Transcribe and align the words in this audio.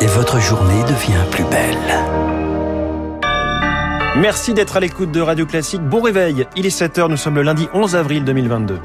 Et 0.00 0.06
votre 0.06 0.40
journée 0.40 0.82
devient 0.82 1.24
plus 1.30 1.44
belle. 1.44 1.76
Merci 4.16 4.54
d'être 4.54 4.76
à 4.76 4.80
l'écoute 4.80 5.12
de 5.12 5.20
Radio 5.20 5.46
Classique. 5.46 5.82
Bon 5.82 6.00
réveil, 6.00 6.46
il 6.56 6.66
est 6.66 6.76
7h, 6.80 7.08
nous 7.08 7.16
sommes 7.16 7.34
le 7.34 7.42
lundi 7.42 7.68
11 7.74 7.96
avril 7.96 8.24
2022. 8.24 8.78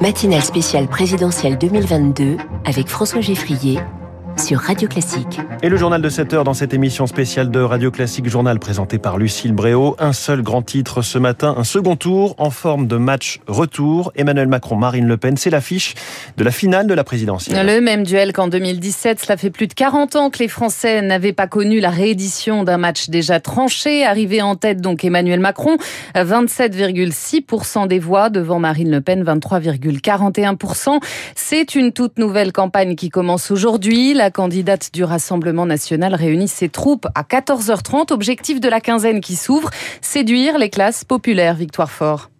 Matinale 0.00 0.42
spéciale 0.42 0.86
présidentielle 0.86 1.58
2022 1.58 2.36
avec 2.64 2.88
François 2.88 3.20
Geffrier 3.20 3.80
sur 4.38 4.58
Radio 4.58 4.88
Classique. 4.88 5.40
Et 5.62 5.68
le 5.68 5.76
journal 5.76 6.00
de 6.02 6.08
7 6.08 6.34
heures 6.34 6.44
dans 6.44 6.54
cette 6.54 6.74
émission 6.74 7.06
spéciale 7.06 7.50
de 7.50 7.60
Radio 7.60 7.90
Classique, 7.90 8.28
journal 8.28 8.58
présenté 8.58 8.98
par 8.98 9.18
Lucille 9.18 9.52
Bréau. 9.52 9.96
Un 9.98 10.12
seul 10.12 10.42
grand 10.42 10.62
titre 10.62 11.02
ce 11.02 11.18
matin, 11.18 11.54
un 11.56 11.64
second 11.64 11.96
tour 11.96 12.34
en 12.38 12.50
forme 12.50 12.86
de 12.86 12.96
match 12.96 13.40
retour. 13.46 14.12
Emmanuel 14.16 14.48
Macron, 14.48 14.76
Marine 14.76 15.06
Le 15.06 15.16
Pen, 15.16 15.36
c'est 15.36 15.50
l'affiche 15.50 15.94
de 16.36 16.44
la 16.44 16.50
finale 16.50 16.86
de 16.86 16.94
la 16.94 17.04
présidentielle. 17.04 17.66
Le 17.66 17.80
même 17.80 18.04
duel 18.04 18.32
qu'en 18.32 18.48
2017, 18.48 19.20
cela 19.20 19.36
fait 19.36 19.50
plus 19.50 19.66
de 19.66 19.74
40 19.74 20.16
ans 20.16 20.30
que 20.30 20.38
les 20.38 20.48
Français 20.48 21.02
n'avaient 21.02 21.32
pas 21.32 21.46
connu 21.46 21.80
la 21.80 21.90
réédition 21.90 22.64
d'un 22.64 22.78
match 22.78 23.10
déjà 23.10 23.40
tranché. 23.40 24.04
Arrivé 24.04 24.42
en 24.42 24.56
tête 24.56 24.80
donc 24.80 25.04
Emmanuel 25.04 25.40
Macron, 25.40 25.76
27,6% 26.14 27.86
des 27.86 27.98
voix 27.98 28.30
devant 28.30 28.58
Marine 28.58 28.90
Le 28.90 29.00
Pen, 29.00 29.22
23,41%. 29.22 31.00
C'est 31.34 31.74
une 31.74 31.92
toute 31.92 32.18
nouvelle 32.18 32.52
campagne 32.52 32.96
qui 32.96 33.10
commence 33.10 33.50
aujourd'hui. 33.50 34.14
La 34.24 34.30
candidate 34.30 34.88
du 34.94 35.04
Rassemblement 35.04 35.66
national 35.66 36.14
réunit 36.14 36.48
ses 36.48 36.70
troupes 36.70 37.06
à 37.14 37.24
14h30. 37.24 38.10
Objectif 38.10 38.58
de 38.58 38.70
la 38.70 38.80
quinzaine 38.80 39.20
qui 39.20 39.36
s'ouvre, 39.36 39.68
séduire 40.00 40.56
les 40.56 40.70
classes 40.70 41.04
populaires. 41.04 41.56
Victoire 41.56 41.90
Fort. 41.90 42.30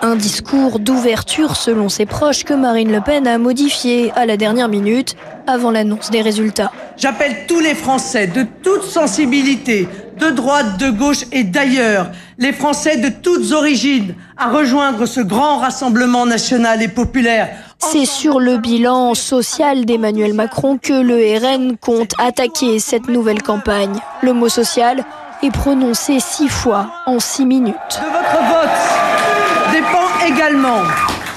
Un 0.00 0.16
discours 0.16 0.78
d'ouverture 0.78 1.56
selon 1.56 1.90
ses 1.90 2.06
proches 2.06 2.44
que 2.44 2.54
Marine 2.54 2.90
Le 2.90 3.02
Pen 3.02 3.26
a 3.26 3.36
modifié 3.36 4.12
à 4.12 4.24
la 4.24 4.38
dernière 4.38 4.70
minute 4.70 5.14
avant 5.46 5.70
l'annonce 5.70 6.10
des 6.10 6.22
résultats. 6.22 6.72
J'appelle 6.96 7.44
tous 7.46 7.60
les 7.60 7.74
Français 7.74 8.28
de 8.28 8.46
toute 8.62 8.84
sensibilité, 8.84 9.88
de 10.18 10.30
droite, 10.30 10.78
de 10.78 10.88
gauche 10.88 11.26
et 11.32 11.44
d'ailleurs, 11.44 12.10
les 12.38 12.54
Français 12.54 12.96
de 12.96 13.10
toutes 13.10 13.52
origines, 13.52 14.14
à 14.38 14.48
rejoindre 14.48 15.04
ce 15.04 15.20
grand 15.20 15.58
rassemblement 15.58 16.24
national 16.24 16.82
et 16.82 16.88
populaire 16.88 17.50
c'est 17.78 18.06
sur 18.06 18.40
le 18.40 18.56
bilan 18.58 19.14
social 19.14 19.84
d'Emmanuel 19.84 20.34
Macron 20.34 20.78
que 20.78 20.92
le 20.92 21.38
RN 21.38 21.76
compte 21.76 22.12
attaquer 22.18 22.78
cette 22.78 23.08
nouvelle 23.08 23.42
campagne. 23.42 23.98
Le 24.22 24.32
mot 24.32 24.48
social 24.48 25.04
est 25.42 25.50
prononcé 25.50 26.18
six 26.20 26.48
fois 26.48 26.90
en 27.06 27.20
six 27.20 27.44
minutes. 27.44 27.74
Votre 27.90 28.44
vote 28.48 29.72
dépend 29.72 30.26
également 30.26 30.82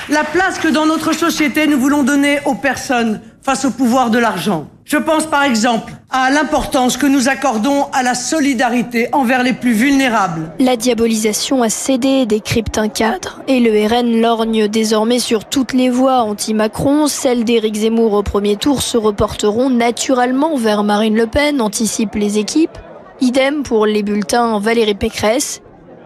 la 0.10 0.24
place 0.24 0.58
que 0.58 0.68
dans 0.68 0.86
notre 0.86 1.14
société 1.14 1.68
nous 1.68 1.80
voulons 1.80 2.04
donner 2.04 2.40
aux 2.46 2.56
personnes 2.56 3.22
face 3.42 3.66
au 3.66 3.72
pouvoir 3.72 4.10
de 4.10 4.18
l'argent. 4.18 4.68
Je 4.90 4.98
pense 4.98 5.28
par 5.28 5.44
exemple 5.44 5.94
à 6.10 6.32
l'importance 6.32 6.98
que 6.98 7.06
nous 7.06 7.30
accordons 7.30 7.86
à 7.94 8.02
la 8.02 8.16
solidarité 8.16 9.08
envers 9.12 9.44
les 9.44 9.54
plus 9.54 9.74
vulnérables. 9.74 10.52
La 10.58 10.78
diabolisation 10.78 11.62
a 11.62 11.70
cédé, 11.70 12.26
décrypte 12.26 12.80
un 12.80 12.90
cadre. 12.90 13.44
Et 13.48 13.60
le 13.60 13.70
RN 13.86 14.20
lorgne 14.20 14.68
désormais 14.68 15.20
sur 15.20 15.46
toutes 15.46 15.74
les 15.74 15.92
voix 15.92 16.22
anti-Macron. 16.22 17.06
Celles 17.06 17.44
d'Éric 17.44 17.76
Zemmour 17.76 18.14
au 18.14 18.24
premier 18.24 18.56
tour 18.56 18.82
se 18.82 18.98
reporteront 18.98 19.70
naturellement 19.70 20.58
vers 20.58 20.84
Marine 20.84 21.16
Le 21.16 21.28
Pen, 21.28 21.62
anticipent 21.62 22.16
les 22.16 22.40
équipes. 22.40 22.80
Idem 23.22 23.62
pour 23.62 23.86
les 23.86 24.02
bulletins 24.02 24.58
Valérie 24.58 24.96
Pécresse. 24.96 25.62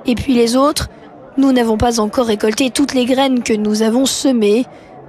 Et 0.06 0.16
puis 0.16 0.34
les 0.34 0.58
autres, 0.58 0.90
nous 1.38 1.54
n'avons 1.54 1.78
pas 1.78 2.02
encore 2.02 2.26
récolté 2.26 2.70
toutes 2.70 2.94
les 2.94 3.06
graines 3.06 3.44
que 3.44 3.54
nous 3.54 3.82
avons 3.82 4.06
semées, 4.06 4.66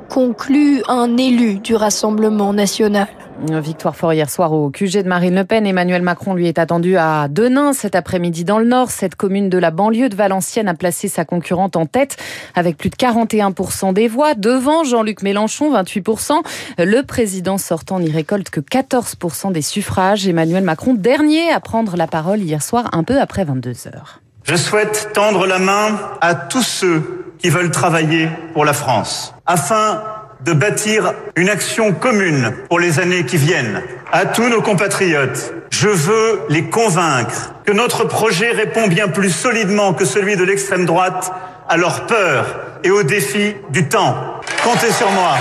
conclut 0.09 0.83
un 0.89 1.17
élu 1.17 1.59
du 1.59 1.75
Rassemblement 1.75 2.53
national. 2.53 3.09
Victoire 3.51 3.97
fort 3.97 4.13
hier 4.13 4.31
soir 4.31 4.53
au 4.53 4.71
QG 4.71 5.03
de 5.03 5.09
Marine 5.09 5.35
Le 5.35 5.45
Pen. 5.45 5.67
Emmanuel 5.67 6.03
Macron 6.03 6.35
lui 6.35 6.47
est 6.47 6.59
attendu 6.59 6.97
à 6.97 7.27
Denain 7.29 7.73
cet 7.73 7.95
après-midi 7.95 8.45
dans 8.45 8.59
le 8.59 8.65
Nord. 8.65 8.91
Cette 8.91 9.17
commune 9.17 9.49
de 9.51 9.59
la 9.59 9.71
banlieue 9.71 10.09
de 10.09 10.15
Valenciennes 10.15 10.69
a 10.69 10.75
placé 10.75 11.09
sa 11.09 11.25
concurrente 11.25 11.77
en 11.77 11.85
tête 11.87 12.17
avec 12.55 12.77
plus 12.77 12.91
de 12.91 12.97
41% 12.97 13.93
des 13.93 14.09
voix. 14.09 14.35
Devant 14.35 14.85
Jean-Luc 14.85 15.23
Mélenchon, 15.23 15.73
28%. 15.75 16.43
Le 16.79 17.03
président 17.03 17.59
sortant 17.59 17.99
n'y 17.99 18.11
récolte 18.11 18.51
que 18.51 18.61
14% 18.61 19.53
des 19.53 19.63
suffrages. 19.63 20.27
Emmanuel 20.29 20.63
Macron, 20.63 20.95
dernier 20.95 21.51
à 21.51 21.61
prendre 21.61 21.97
la 21.97 22.07
parole 22.07 22.39
hier 22.39 22.63
soir, 22.63 22.89
un 22.93 23.03
peu 23.03 23.21
après 23.21 23.45
22 23.45 23.89
heures. 23.89 24.21
Je 24.45 24.57
souhaite 24.57 25.11
tendre 25.15 25.47
la 25.47 25.59
main 25.59 25.99
à 26.21 26.35
tous 26.35 26.63
ceux 26.63 27.24
qui 27.39 27.51
veulent 27.51 27.71
travailler 27.71 28.29
pour 28.53 28.65
la 28.65 28.73
France 28.73 29.35
afin 29.47 30.03
de 30.45 30.53
bâtir 30.53 31.15
une 31.37 31.49
action 31.49 31.93
commune 31.93 32.53
pour 32.69 32.79
les 32.79 33.01
années 33.01 33.25
qui 33.25 33.37
viennent. 33.37 33.83
À 34.13 34.27
tous 34.27 34.49
nos 34.49 34.61
compatriotes, 34.61 35.55
je 35.71 35.89
veux 35.89 36.41
les 36.49 36.65
convaincre 36.65 37.55
que 37.65 37.73
notre 37.73 38.05
projet 38.05 38.51
répond 38.51 38.87
bien 38.87 39.09
plus 39.09 39.31
solidement 39.31 39.95
que 39.95 40.05
celui 40.05 40.37
de 40.37 40.45
l'extrême 40.45 40.85
droite 40.85 41.33
à 41.69 41.77
leurs 41.77 42.07
peurs 42.07 42.47
et 42.85 42.91
aux 42.91 43.03
défis 43.03 43.57
du 43.71 43.89
temps. 43.89 44.41
Comptez 44.63 44.93
sur 44.93 45.11
moi. 45.11 45.33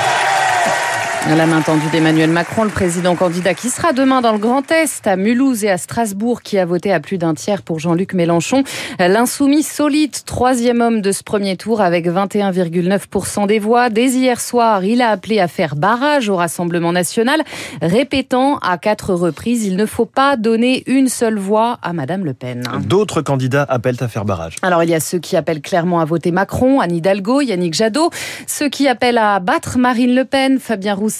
La 1.29 1.47
main 1.47 1.61
tendue 1.61 1.87
d'Emmanuel 1.89 2.29
Macron, 2.29 2.65
le 2.65 2.69
président 2.69 3.15
candidat 3.15 3.53
qui 3.53 3.69
sera 3.69 3.93
demain 3.93 4.19
dans 4.19 4.33
le 4.33 4.37
Grand 4.37 4.69
Est, 4.69 5.07
à 5.07 5.15
Mulhouse 5.15 5.63
et 5.63 5.69
à 5.69 5.77
Strasbourg, 5.77 6.41
qui 6.41 6.57
a 6.57 6.65
voté 6.65 6.91
à 6.91 6.99
plus 6.99 7.17
d'un 7.17 7.33
tiers 7.33 7.61
pour 7.61 7.79
Jean-Luc 7.79 8.13
Mélenchon. 8.13 8.65
L'insoumis 8.99 9.63
solide, 9.63 10.13
troisième 10.25 10.81
homme 10.81 10.99
de 10.99 11.13
ce 11.13 11.23
premier 11.23 11.55
tour 11.55 11.79
avec 11.79 12.07
21,9% 12.07 13.47
des 13.47 13.57
voix. 13.57 13.89
Dès 13.89 14.09
hier 14.09 14.41
soir, 14.41 14.83
il 14.83 15.01
a 15.01 15.11
appelé 15.11 15.39
à 15.39 15.47
faire 15.47 15.77
barrage 15.77 16.27
au 16.27 16.35
Rassemblement 16.35 16.91
national, 16.91 17.41
répétant 17.81 18.57
à 18.57 18.77
quatre 18.77 19.13
reprises, 19.13 19.65
il 19.65 19.77
ne 19.77 19.85
faut 19.85 20.05
pas 20.05 20.35
donner 20.35 20.83
une 20.87 21.07
seule 21.07 21.39
voix 21.39 21.79
à 21.81 21.93
Madame 21.93 22.25
Le 22.25 22.33
Pen. 22.33 22.63
D'autres 22.83 23.21
candidats 23.21 23.65
appellent 23.69 23.95
à 24.01 24.09
faire 24.09 24.25
barrage. 24.25 24.57
Alors 24.61 24.83
il 24.83 24.89
y 24.89 24.95
a 24.95 24.99
ceux 24.99 25.19
qui 25.19 25.37
appellent 25.37 25.61
clairement 25.61 26.01
à 26.01 26.05
voter 26.05 26.31
Macron, 26.31 26.81
Anne 26.81 26.93
Hidalgo, 26.95 27.39
Yannick 27.39 27.75
Jadot, 27.75 28.09
ceux 28.45 28.67
qui 28.67 28.89
appellent 28.89 29.17
à 29.17 29.39
battre 29.39 29.77
Marine 29.77 30.13
Le 30.13 30.25
Pen, 30.25 30.59
Fabien 30.59 30.93
Roussel, 30.93 31.12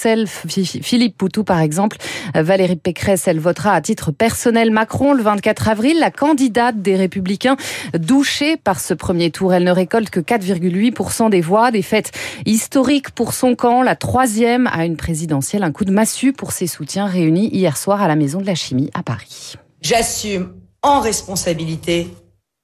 Philippe 0.48 1.18
Poutou 1.18 1.44
par 1.44 1.60
exemple. 1.60 1.98
Valérie 2.36 2.76
Pécresse, 2.76 3.28
elle 3.28 3.40
votera 3.40 3.74
à 3.74 3.82
titre 3.82 4.12
personnel 4.12 4.72
Macron 4.72 5.14
le 5.14 5.24
24 5.24 5.70
avril. 5.70 6.00
La 6.00 6.12
candidate 6.12 6.82
des 6.82 6.96
Républicains, 6.96 7.58
douchée 7.98 8.58
par 8.58 8.80
ce 8.80 8.94
premier 8.94 9.32
tour, 9.32 9.54
elle 9.54 9.64
ne 9.64 9.72
récolte 9.72 10.10
que 10.10 10.20
4,8% 10.20 11.30
des 11.30 11.42
voix. 11.42 11.72
Des 11.72 11.82
fêtes 11.82 12.12
historiques 12.46 13.12
pour 13.12 13.34
son 13.34 13.56
camp. 13.56 13.82
La 13.82 13.96
troisième 13.96 14.68
à 14.68 14.86
une 14.86 14.98
présidentielle. 14.98 15.64
Un 15.64 15.72
coup 15.72 15.86
de 15.86 15.92
massue 15.92 16.34
pour 16.34 16.52
ses 16.52 16.68
soutiens 16.68 17.06
réunis 17.06 17.50
hier 17.54 17.78
soir 17.78 18.02
à 18.02 18.08
la 18.08 18.16
Maison 18.16 18.42
de 18.42 18.46
la 18.46 18.56
Chimie 18.56 18.90
à 18.94 19.04
Paris. 19.04 19.56
J'assume 19.82 20.54
en 20.82 21.00
responsabilité 21.00 22.08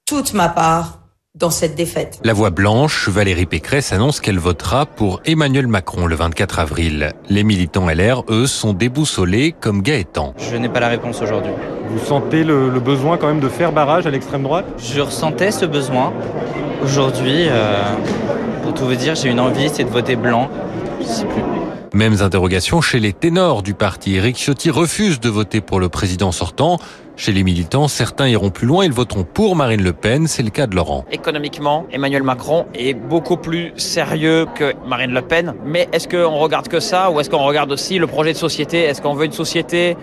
toute 0.06 0.34
ma 0.34 0.48
part 0.48 0.99
dans 1.40 1.50
cette 1.50 1.74
défaite. 1.74 2.20
La 2.22 2.34
voix 2.34 2.50
blanche, 2.50 3.08
Valérie 3.08 3.46
Pécresse 3.46 3.92
annonce 3.92 4.20
qu'elle 4.20 4.38
votera 4.38 4.86
pour 4.86 5.20
Emmanuel 5.24 5.66
Macron 5.66 6.06
le 6.06 6.14
24 6.14 6.58
avril. 6.60 7.12
Les 7.28 7.42
militants 7.42 7.88
LR, 7.88 8.24
eux, 8.28 8.46
sont 8.46 8.74
déboussolés 8.74 9.52
comme 9.58 9.82
Gaëtan. 9.82 10.34
Je 10.38 10.56
n'ai 10.56 10.68
pas 10.68 10.80
la 10.80 10.88
réponse 10.88 11.20
aujourd'hui. 11.22 11.52
Vous 11.88 12.04
sentez 12.04 12.44
le, 12.44 12.68
le, 12.68 12.78
besoin 12.78 13.16
quand 13.16 13.26
même 13.26 13.40
de 13.40 13.48
faire 13.48 13.72
barrage 13.72 14.06
à 14.06 14.10
l'extrême 14.10 14.42
droite? 14.42 14.66
Je 14.78 15.00
ressentais 15.00 15.50
ce 15.50 15.64
besoin. 15.64 16.12
Aujourd'hui, 16.84 17.46
euh, 17.48 17.82
pour 18.62 18.74
tout 18.74 18.84
vous 18.84 18.94
dire, 18.94 19.14
j'ai 19.14 19.30
une 19.30 19.40
envie, 19.40 19.70
c'est 19.72 19.84
de 19.84 19.90
voter 19.90 20.16
blanc. 20.16 20.48
Je 21.00 21.06
sais 21.06 21.24
plus. 21.24 21.59
Mêmes 21.92 22.22
interrogations 22.22 22.80
chez 22.80 23.00
les 23.00 23.12
ténors 23.12 23.64
du 23.64 23.74
parti. 23.74 24.14
Eric 24.14 24.36
Ciotti 24.36 24.70
refuse 24.70 25.18
de 25.18 25.28
voter 25.28 25.60
pour 25.60 25.80
le 25.80 25.88
président 25.88 26.30
sortant. 26.30 26.78
Chez 27.16 27.32
les 27.32 27.42
militants, 27.42 27.88
certains 27.88 28.28
iront 28.28 28.50
plus 28.50 28.68
loin, 28.68 28.84
ils 28.84 28.92
voteront 28.92 29.24
pour 29.24 29.56
Marine 29.56 29.82
Le 29.82 29.92
Pen, 29.92 30.28
c'est 30.28 30.44
le 30.44 30.50
cas 30.50 30.68
de 30.68 30.76
Laurent. 30.76 31.04
Économiquement, 31.10 31.86
Emmanuel 31.90 32.22
Macron 32.22 32.66
est 32.74 32.94
beaucoup 32.94 33.36
plus 33.36 33.72
sérieux 33.76 34.46
que 34.54 34.72
Marine 34.86 35.10
Le 35.10 35.20
Pen, 35.20 35.54
mais 35.64 35.88
est-ce 35.92 36.06
qu'on 36.06 36.38
regarde 36.38 36.68
que 36.68 36.78
ça 36.78 37.10
ou 37.10 37.18
est-ce 37.18 37.28
qu'on 37.28 37.44
regarde 37.44 37.72
aussi 37.72 37.98
le 37.98 38.06
projet 38.06 38.32
de 38.32 38.38
société? 38.38 38.78
Est-ce 38.78 39.02
qu'on 39.02 39.14
veut 39.14 39.26
une 39.26 39.32
société 39.32 39.96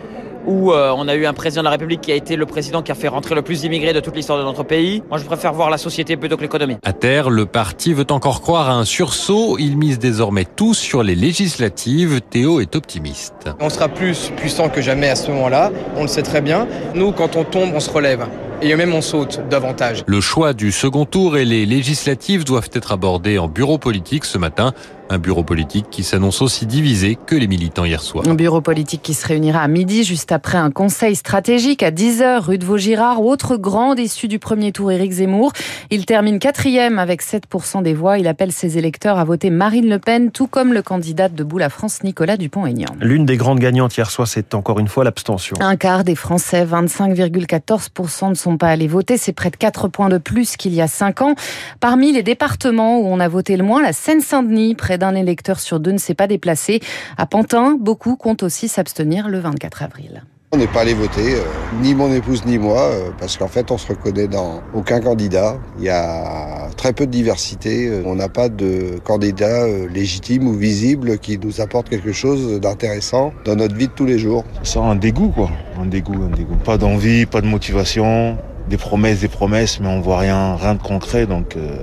où 0.48 0.72
euh, 0.72 0.94
on 0.96 1.08
a 1.08 1.16
eu 1.16 1.26
un 1.26 1.34
président 1.34 1.62
de 1.62 1.66
la 1.66 1.72
République 1.72 2.02
qui 2.02 2.12
a 2.12 2.16
été 2.16 2.36
le 2.36 2.46
président 2.46 2.82
qui 2.82 2.92
a 2.92 2.96
fait 2.96 3.10
rentrer 3.10 3.36
le 3.36 3.42
plus 3.42 3.62
d'immigrés 3.62 3.94
de 3.94 4.00
toute 4.00 4.16
l'histoire 4.16 4.40
de 4.40 4.44
notre 4.44 4.64
pays. 4.64 5.04
Moi, 5.10 5.20
je 5.20 5.26
préfère 5.26 5.54
voir 5.54 5.70
la 5.70 5.78
société 5.78 6.18
plutôt 6.18 6.38
que 6.38 6.42
l'économie. 6.42 6.78
À 6.84 6.94
terre, 6.94 7.30
le 7.30 7.46
parti 7.46 7.94
veut 7.94 8.08
encore 8.10 8.42
croire 8.42 8.70
à 8.70 8.74
un 8.74 8.86
sursaut. 8.86 9.58
Il 9.60 9.78
mise 9.78 10.00
désormais 10.00 10.46
tout 10.46 10.74
sur 10.74 11.04
les 11.04 11.16
législatives. 11.16 12.22
Théo 12.22 12.62
est 12.62 12.76
optimiste. 12.76 13.50
On 13.60 13.70
sera 13.70 13.90
plus 13.90 14.32
puissant 14.38 14.70
que 14.70 14.82
jamais 14.82 15.10
à 15.10 15.16
ce 15.16 15.30
moment-là. 15.32 15.72
On 15.98 16.04
le 16.04 16.08
sait 16.08 16.24
très 16.24 16.42
bien. 16.42 16.68
Nous, 16.96 17.12
quand 17.12 17.36
on 17.36 17.44
tombe, 17.44 17.72
on 17.76 17.80
se 17.80 17.90
relève. 17.90 18.26
Et 18.62 18.74
eux-mêmes 18.74 18.94
on 18.94 19.02
saute 19.02 19.42
davantage. 19.50 20.04
Le 20.08 20.22
choix 20.22 20.54
du 20.54 20.72
second 20.72 21.06
tour 21.06 21.38
et 21.38 21.46
les 21.46 21.66
législatives 21.66 22.44
doivent 22.44 22.70
être 22.74 22.92
abordés 22.92 23.38
en 23.38 23.48
bureau 23.48 23.78
politique 23.78 24.26
ce 24.26 24.38
matin. 24.38 24.74
Un 25.10 25.20
bureau 25.20 25.44
politique 25.44 25.86
qui 25.90 26.04
s'annonce 26.04 26.42
aussi 26.42 26.66
divisé 26.66 27.18
que 27.26 27.34
les 27.34 27.48
militants 27.48 27.86
hier 27.86 28.02
soir. 28.02 28.28
Un 28.28 28.34
bureau 28.34 28.60
politique 28.60 29.02
qui 29.02 29.14
se 29.14 29.26
réunira 29.26 29.62
à 29.62 29.70
midi, 29.70 30.04
juste 30.04 30.34
après 30.34 30.58
un 30.58 30.70
conseil 30.70 31.16
stratégique 31.16 31.82
à 31.82 31.92
10h, 31.92 32.42
rue 32.42 32.58
de 32.58 32.66
Vaugirard. 32.66 33.22
Autre 33.22 33.56
grande 33.56 34.00
issue 34.00 34.28
du 34.28 34.38
premier 34.38 34.74
tour, 34.74 34.92
Éric 34.92 35.14
Zemmour. 35.14 35.54
Il 35.92 36.06
termine 36.06 36.40
quatrième 36.40 37.00
avec 37.00 37.24
7% 37.24 37.84
des 37.84 37.94
voix. 37.94 38.20
Il 38.20 38.28
appelle 38.28 38.52
ses 38.52 38.78
électeurs 38.78 39.18
à 39.18 39.24
voter 39.24 39.50
Marine 39.50 39.88
Le 39.88 39.98
Pen, 39.98 40.30
tout 40.30 40.48
comme 40.48 40.74
le 40.74 40.82
candidat 40.82 41.30
de 41.30 41.42
Bout 41.42 41.60
la 41.60 41.70
France, 41.70 42.04
Nicolas 42.04 42.36
Dupont-Aignan. 42.36 42.90
L'une 43.00 43.26
des 43.26 43.38
grandes 43.38 43.60
gagnantes 43.60 43.96
hier 43.96 44.12
soir, 44.12 44.28
c'est 44.28 44.54
encore 44.56 44.80
une 44.80 44.90
fois 44.90 45.06
l'abstention. 45.06 45.56
Un 45.62 45.78
quart 45.78 46.04
des 46.04 46.16
Français, 46.16 46.66
25,14% 46.66 48.32
ne 48.32 48.36
sont 48.48 48.58
pas 48.58 48.70
allés 48.70 48.88
voter. 48.88 49.18
C'est 49.18 49.34
près 49.34 49.50
de 49.50 49.58
4 49.58 49.88
points 49.90 50.10
de 50.10 50.18
plus 50.18 50.56
qu'il 50.56 50.74
y 50.74 50.82
a 50.82 50.88
5 50.88 51.22
ans. 51.22 51.36
Parmi 51.80 52.12
les 52.12 52.24
départements 52.24 53.00
où 53.00 53.06
on 53.06 53.20
a 53.20 53.28
voté 53.28 53.58
le 53.58 53.64
moins, 53.64 53.82
la 53.82 53.94
Seine-Saint-Denis, 53.94 54.76
près 54.76 54.98
d'un 54.98 55.16
électeur 55.16 55.60
sur 55.60 55.80
deux 55.80 55.92
ne 55.92 55.98
s'est 55.98 56.16
pas 56.16 56.28
déplacé. 56.28 56.80
À 57.18 57.26
Pantin, 57.26 57.78
beaucoup 57.80 58.16
comptent 58.16 58.44
aussi 58.44 58.68
s'abstenir 58.68 59.28
le 59.28 59.40
24 59.40 59.84
avril. 59.84 60.24
On 60.54 60.58
n'est 60.58 60.68
pas 60.68 60.80
allé 60.80 60.94
voter, 60.94 61.36
euh, 61.36 61.42
ni 61.82 61.94
mon 61.94 62.10
épouse 62.14 62.46
ni 62.46 62.58
moi, 62.58 62.80
euh, 62.80 63.10
parce 63.20 63.36
qu'en 63.36 63.50
fait 63.50 63.70
on 63.70 63.78
se 63.78 63.86
reconnaît 63.86 64.30
dans 64.30 64.62
aucun 64.74 65.02
candidat. 65.02 65.58
Il 65.78 65.84
y 65.84 65.90
a 65.90 66.70
très 66.78 66.94
peu 66.94 67.06
de 67.06 67.12
diversité. 67.12 67.90
Euh, 67.90 68.04
on 68.06 68.16
n'a 68.16 68.30
pas 68.30 68.48
de 68.48 68.98
candidat 69.04 69.64
euh, 69.64 69.90
légitime 69.90 70.48
ou 70.48 70.54
visible 70.54 71.18
qui 71.18 71.38
nous 71.38 71.60
apporte 71.60 71.90
quelque 71.90 72.14
chose 72.14 72.62
d'intéressant 72.62 73.34
dans 73.44 73.58
notre 73.58 73.76
vie 73.76 73.88
de 73.88 73.92
tous 73.92 74.06
les 74.06 74.18
jours. 74.18 74.46
Ça 74.64 74.80
un 74.80 74.96
dégoût 74.96 75.34
quoi, 75.36 75.50
un 75.82 75.86
dégoût, 75.86 76.24
un 76.24 76.34
dégoût. 76.34 76.56
Pas 76.64 76.78
d'envie, 76.78 77.26
pas 77.26 77.42
de 77.42 77.48
motivation, 77.48 78.38
des 78.70 78.78
promesses, 78.78 79.20
des 79.20 79.28
promesses, 79.28 79.82
mais 79.82 79.90
on 79.90 80.00
voit 80.00 80.20
rien, 80.20 80.56
rien 80.56 80.76
de 80.76 80.82
concret. 80.82 81.26
Donc 81.26 81.58
euh, 81.58 81.76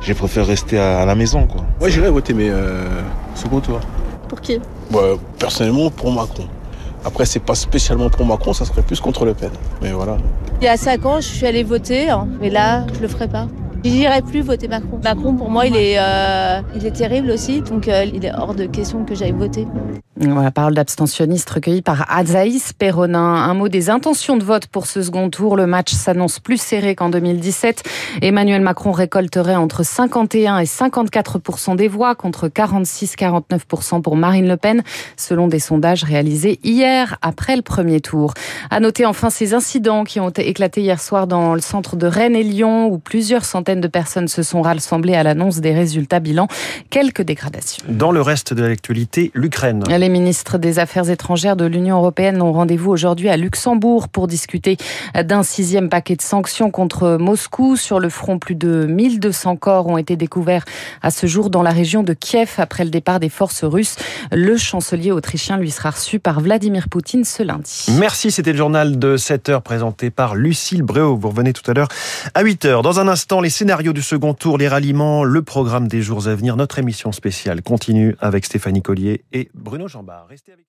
j'ai 0.00 0.14
préféré 0.14 0.46
rester 0.46 0.80
à, 0.80 1.02
à, 1.02 1.06
la 1.06 1.14
maison 1.14 1.46
quoi. 1.46 1.64
Moi 1.78 1.90
j'irais 1.90 2.10
voter 2.10 2.34
mais 2.34 2.50
euh, 2.50 2.88
second 3.36 3.60
tour. 3.60 3.78
Pour 4.28 4.40
qui? 4.40 4.58
Bah, 4.90 4.98
Personnellement 5.38 5.90
pour 5.90 6.10
Macron. 6.12 6.48
Après, 7.04 7.26
c'est 7.26 7.40
pas 7.40 7.54
spécialement 7.54 8.08
pour 8.08 8.24
Macron, 8.24 8.52
ça 8.52 8.64
serait 8.64 8.82
plus 8.82 9.00
contre 9.00 9.24
Le 9.26 9.34
Pen. 9.34 9.50
Mais 9.82 9.92
voilà. 9.92 10.16
Il 10.60 10.64
y 10.64 10.68
a 10.68 10.76
5 10.76 11.04
ans, 11.04 11.20
je 11.20 11.28
suis 11.28 11.46
allée 11.46 11.62
voter, 11.62 12.08
hein, 12.08 12.26
mais 12.40 12.48
là, 12.48 12.86
je 12.94 13.00
le 13.00 13.08
ferai 13.08 13.28
pas. 13.28 13.46
Je 13.84 13.90
n'irai 13.90 14.22
plus 14.22 14.40
voter 14.40 14.66
Macron. 14.66 14.98
Macron, 15.04 15.34
pour 15.34 15.50
moi, 15.50 15.66
il 15.66 15.76
est, 15.76 15.98
euh, 15.98 16.62
il 16.74 16.86
est 16.86 16.92
terrible 16.92 17.30
aussi, 17.30 17.60
donc 17.60 17.86
euh, 17.86 18.04
il 18.04 18.24
est 18.24 18.32
hors 18.32 18.54
de 18.54 18.64
question 18.64 19.04
que 19.04 19.14
j'aille 19.14 19.32
voter. 19.32 19.66
Voilà, 20.16 20.52
parole 20.52 20.74
d'abstentionniste 20.74 21.50
recueillie 21.50 21.82
par 21.82 22.06
Azaïs 22.08 22.72
Perronin. 22.72 23.34
Un 23.34 23.54
mot 23.54 23.68
des 23.68 23.90
intentions 23.90 24.36
de 24.36 24.44
vote 24.44 24.68
pour 24.68 24.86
ce 24.86 25.02
second 25.02 25.28
tour. 25.28 25.56
Le 25.56 25.66
match 25.66 25.92
s'annonce 25.92 26.38
plus 26.38 26.60
serré 26.60 26.94
qu'en 26.94 27.08
2017. 27.08 27.82
Emmanuel 28.22 28.62
Macron 28.62 28.92
récolterait 28.92 29.56
entre 29.56 29.82
51 29.82 30.58
et 30.58 30.66
54 30.66 31.74
des 31.74 31.88
voix 31.88 32.14
contre 32.14 32.46
46-49 32.46 34.02
pour 34.02 34.16
Marine 34.16 34.46
Le 34.46 34.56
Pen, 34.56 34.84
selon 35.16 35.48
des 35.48 35.58
sondages 35.58 36.04
réalisés 36.04 36.60
hier 36.62 37.18
après 37.20 37.56
le 37.56 37.62
premier 37.62 38.00
tour. 38.00 38.34
À 38.70 38.78
noter 38.78 39.06
enfin 39.06 39.30
ces 39.30 39.52
incidents 39.52 40.04
qui 40.04 40.20
ont 40.20 40.30
éclaté 40.30 40.82
hier 40.82 41.00
soir 41.00 41.26
dans 41.26 41.54
le 41.54 41.60
centre 41.60 41.96
de 41.96 42.06
Rennes 42.06 42.36
et 42.36 42.44
Lyon, 42.44 42.86
où 42.86 42.98
plusieurs 42.98 43.44
centaines 43.44 43.80
de 43.80 43.88
personnes 43.88 44.28
se 44.28 44.44
sont 44.44 44.62
rassemblées 44.62 45.14
à 45.14 45.24
l'annonce 45.24 45.58
des 45.58 45.74
résultats 45.74 46.20
bilan. 46.20 46.46
Quelques 46.90 47.22
dégradations. 47.22 47.84
Dans 47.88 48.12
le 48.12 48.20
reste 48.20 48.54
de 48.54 48.62
l'actualité, 48.62 49.32
l'Ukraine. 49.34 49.82
Les 50.04 50.10
ministres 50.10 50.58
des 50.58 50.78
Affaires 50.78 51.08
étrangères 51.08 51.56
de 51.56 51.64
l'Union 51.64 51.96
européenne 51.96 52.42
ont 52.42 52.52
rendez-vous 52.52 52.90
aujourd'hui 52.90 53.30
à 53.30 53.38
Luxembourg 53.38 54.10
pour 54.10 54.26
discuter 54.26 54.76
d'un 55.14 55.42
sixième 55.42 55.88
paquet 55.88 56.14
de 56.14 56.20
sanctions 56.20 56.70
contre 56.70 57.16
Moscou. 57.18 57.74
Sur 57.76 58.00
le 58.00 58.10
front, 58.10 58.38
plus 58.38 58.54
de 58.54 58.84
1200 58.84 59.56
corps 59.56 59.86
ont 59.86 59.96
été 59.96 60.16
découverts 60.16 60.66
à 61.00 61.10
ce 61.10 61.26
jour 61.26 61.48
dans 61.48 61.62
la 61.62 61.70
région 61.70 62.02
de 62.02 62.12
Kiev 62.12 62.56
après 62.58 62.84
le 62.84 62.90
départ 62.90 63.18
des 63.18 63.30
forces 63.30 63.64
russes. 63.64 63.96
Le 64.30 64.58
chancelier 64.58 65.10
autrichien 65.10 65.56
lui 65.56 65.70
sera 65.70 65.88
reçu 65.88 66.18
par 66.18 66.42
Vladimir 66.42 66.90
Poutine 66.90 67.24
ce 67.24 67.42
lundi. 67.42 67.86
Merci, 67.98 68.30
c'était 68.30 68.52
le 68.52 68.58
journal 68.58 68.98
de 68.98 69.16
7 69.16 69.48
heures 69.48 69.62
présenté 69.62 70.10
par 70.10 70.34
Lucille 70.34 70.82
Bréau. 70.82 71.16
Vous 71.16 71.30
revenez 71.30 71.54
tout 71.54 71.70
à 71.70 71.72
l'heure 71.72 71.88
à 72.34 72.42
8 72.42 72.66
heures. 72.66 72.82
Dans 72.82 73.00
un 73.00 73.08
instant, 73.08 73.40
les 73.40 73.48
scénarios 73.48 73.94
du 73.94 74.02
second 74.02 74.34
tour, 74.34 74.58
les 74.58 74.68
ralliements, 74.68 75.24
le 75.24 75.40
programme 75.40 75.88
des 75.88 76.02
jours 76.02 76.28
à 76.28 76.34
venir. 76.34 76.56
Notre 76.56 76.78
émission 76.78 77.10
spéciale 77.10 77.62
continue 77.62 78.16
avec 78.20 78.44
Stéphanie 78.44 78.82
Collier 78.82 79.24
et 79.32 79.48
Bruno 79.54 79.88
Jambard. 79.94 80.26
Restez 80.26 80.52
avec 80.52 80.66